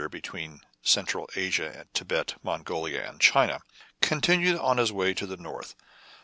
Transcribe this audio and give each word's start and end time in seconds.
129 0.03 0.09
centre 0.09 0.17
between 0.17 0.65
Central 0.81 1.29
Asia, 1.35 1.85
Thibet, 1.93 2.33
Mongolia, 2.41 3.07
and 3.07 3.19
China, 3.21 3.59
continued 4.01 4.57
on 4.57 4.77
his 4.79 4.91
way 4.91 5.13
to 5.13 5.27
the 5.27 5.37
North. 5.37 5.75